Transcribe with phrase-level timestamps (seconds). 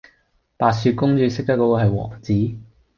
[0.57, 2.33] 白雪公主識得果個系王子